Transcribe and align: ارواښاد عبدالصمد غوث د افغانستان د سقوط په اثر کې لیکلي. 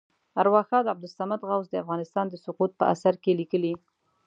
ارواښاد 0.41 0.85
عبدالصمد 0.93 1.41
غوث 1.49 1.67
د 1.69 1.75
افغانستان 1.83 2.25
د 2.29 2.35
سقوط 2.45 2.71
په 2.79 2.85
اثر 2.93 3.13
کې 3.23 3.31
لیکلي. 3.39 3.73